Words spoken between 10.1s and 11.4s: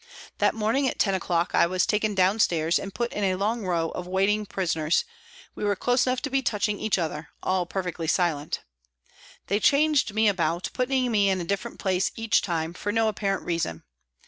me about, putting me in